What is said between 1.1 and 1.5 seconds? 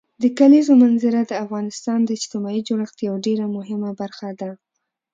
د